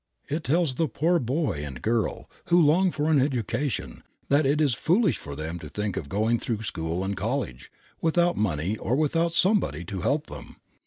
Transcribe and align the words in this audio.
It 0.27 0.43
tells 0.43 0.73
the 0.73 0.87
poor 0.87 1.19
boy 1.19 1.63
and 1.63 1.79
girl 1.79 2.27
who 2.45 2.59
long 2.59 2.89
for 2.89 3.07
an 3.11 3.19
education 3.21 4.01
that 4.29 4.47
it 4.47 4.59
is 4.59 4.73
foolish 4.73 5.19
for 5.19 5.35
them 5.35 5.59
to 5.59 5.69
think 5.69 5.95
of 5.95 6.09
going 6.09 6.39
through 6.39 6.63
school 6.63 7.03
and 7.03 7.15
college 7.15 7.71
without 8.01 8.35
money 8.35 8.75
or 8.79 8.95
without 8.95 9.33
somebody 9.33 9.85
to 9.85 10.01
help 10.01 10.25
them. 10.25 10.55